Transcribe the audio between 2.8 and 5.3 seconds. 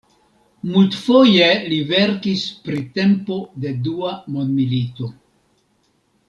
tempo de Dua mondmilito.